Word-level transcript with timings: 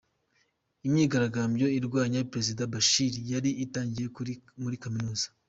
Imyigaragambyo 0.87 1.67
irwanya 1.77 2.19
Perezida 2.31 2.71
Bashir 2.73 3.13
yari 3.31 3.49
itangiriye 3.65 4.37
muri 4.63 4.75
Kaminuza 4.83 5.25